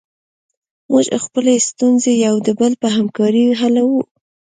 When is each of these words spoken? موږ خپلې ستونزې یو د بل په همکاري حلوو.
موږ 0.91 1.05
خپلې 1.25 1.53
ستونزې 1.69 2.13
یو 2.25 2.35
د 2.47 2.49
بل 2.59 2.73
په 2.81 2.87
همکاري 2.97 3.43
حلوو. 3.59 4.01